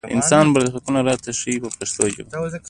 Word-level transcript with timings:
د 0.03 0.05
انسان 0.17 0.45
برخلیکونه 0.55 0.99
راته 1.07 1.29
ښيي 1.39 1.57
په 1.63 1.69
پښتو 1.77 2.03
ژبه. 2.13 2.29